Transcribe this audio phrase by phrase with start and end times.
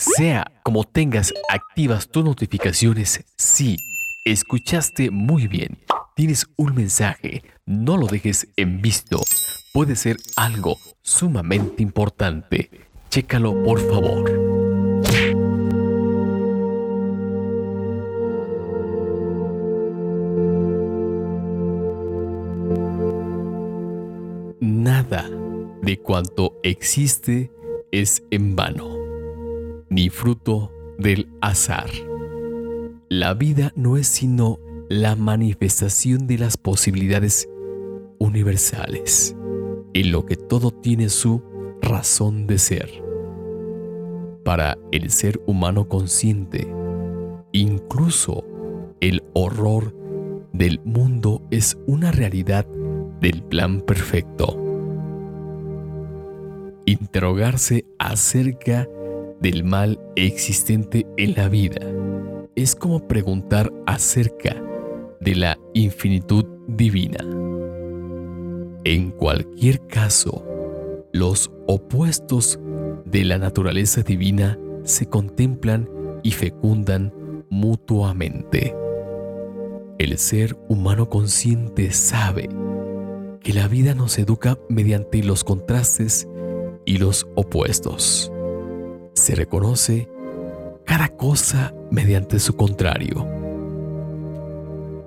[0.00, 3.76] Sea como tengas activas tus notificaciones, sí,
[4.24, 5.76] escuchaste muy bien.
[6.16, 9.20] Tienes un mensaje, no lo dejes en visto.
[9.74, 12.70] Puede ser algo sumamente importante.
[13.10, 14.30] Chécalo por favor.
[24.60, 25.28] Nada
[25.82, 27.50] de cuanto existe
[27.92, 28.99] es en vano,
[29.90, 31.90] ni fruto del azar.
[33.08, 34.58] La vida no es sino
[34.88, 37.48] la manifestación de las posibilidades
[38.18, 39.36] universales,
[39.92, 41.42] en lo que todo tiene su
[41.82, 43.02] razón de ser.
[44.44, 46.72] Para el ser humano consciente,
[47.52, 48.44] incluso
[49.00, 49.94] el horror
[50.52, 52.64] del mundo es una realidad
[53.20, 54.56] del plan perfecto.
[56.86, 58.88] Interrogarse acerca
[59.40, 61.80] del mal existente en la vida
[62.54, 64.54] es como preguntar acerca
[65.20, 67.18] de la infinitud divina.
[68.84, 70.44] En cualquier caso,
[71.12, 72.58] los opuestos
[73.04, 75.88] de la naturaleza divina se contemplan
[76.22, 77.12] y fecundan
[77.48, 78.74] mutuamente.
[79.98, 82.48] El ser humano consciente sabe
[83.42, 86.28] que la vida nos educa mediante los contrastes
[86.84, 88.32] y los opuestos.
[89.14, 90.08] Se reconoce
[90.84, 93.26] cada cosa mediante su contrario.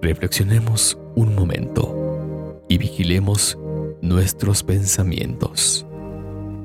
[0.00, 3.58] Reflexionemos un momento y vigilemos
[4.00, 5.86] nuestros pensamientos.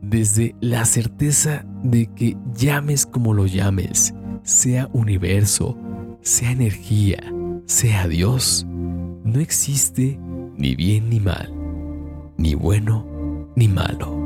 [0.00, 5.76] Desde la certeza de que llames como lo llames, sea universo,
[6.20, 7.18] sea energía,
[7.66, 10.18] sea Dios, no existe
[10.56, 11.52] ni bien ni mal,
[12.36, 13.06] ni bueno
[13.56, 14.21] ni malo.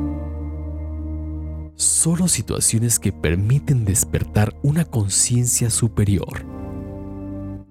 [1.77, 6.43] Solo situaciones que permiten despertar una conciencia superior,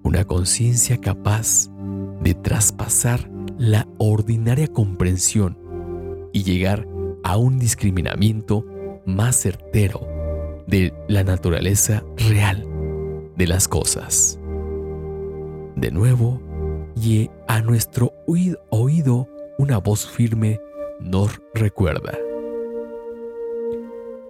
[0.04, 1.68] una conciencia capaz
[2.22, 3.28] de traspasar
[3.58, 5.58] la ordinaria comprensión
[6.32, 6.86] y llegar
[7.24, 8.64] a un discriminamiento
[9.06, 10.06] más certero
[10.68, 12.64] de la naturaleza real
[13.36, 14.38] de las cosas.
[15.74, 16.40] De nuevo,
[16.94, 18.12] y a nuestro
[18.70, 19.28] oído
[19.58, 20.60] una voz firme
[21.00, 22.16] nos recuerda.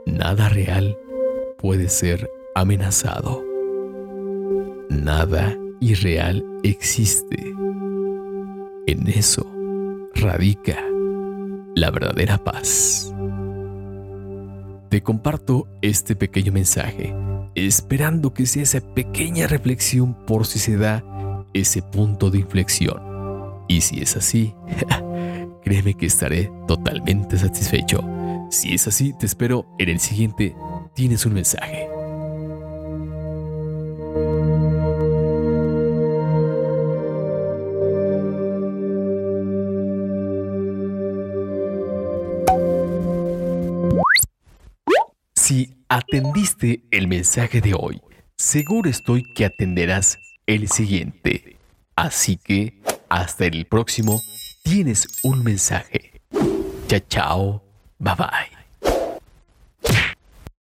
[0.06, 0.96] Nada real
[1.58, 3.44] puede ser amenazado.
[4.88, 7.54] Nada irreal existe.
[8.86, 9.44] En eso
[10.14, 10.78] radica
[11.74, 13.12] la verdadera paz.
[14.88, 17.12] Te comparto este pequeño mensaje,
[17.56, 21.04] esperando que sea esa pequeña reflexión por si se da
[21.52, 23.02] ese punto de inflexión.
[23.66, 24.54] Y si es así,
[25.64, 28.15] créeme que estaré totalmente satisfecho.
[28.50, 30.54] Si es así, te espero en el siguiente.
[30.94, 31.88] Tienes un mensaje.
[45.34, 48.00] Si atendiste el mensaje de hoy,
[48.36, 51.56] seguro estoy que atenderás el siguiente.
[51.94, 54.20] Así que hasta el próximo
[54.64, 56.20] tienes un mensaje.
[56.88, 57.65] Chao, chao.
[58.00, 58.48] Bye bye.